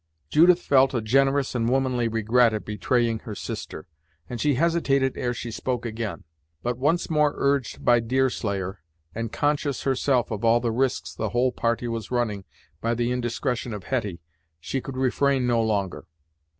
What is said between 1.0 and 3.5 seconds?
generous and womanly regret at betraying her